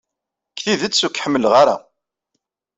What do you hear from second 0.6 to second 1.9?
tidet, ur k-ḥemmleɣ ara.